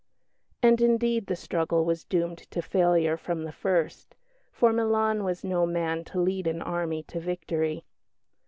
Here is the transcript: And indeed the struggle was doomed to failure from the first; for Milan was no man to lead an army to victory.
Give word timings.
And 0.63 0.81
indeed 0.81 1.27
the 1.27 1.35
struggle 1.35 1.85
was 1.85 2.05
doomed 2.05 2.39
to 2.49 2.63
failure 2.63 3.17
from 3.17 3.43
the 3.43 3.51
first; 3.51 4.15
for 4.51 4.73
Milan 4.73 5.23
was 5.23 5.43
no 5.43 5.67
man 5.67 6.03
to 6.05 6.19
lead 6.19 6.47
an 6.47 6.59
army 6.63 7.03
to 7.03 7.19
victory. 7.19 7.85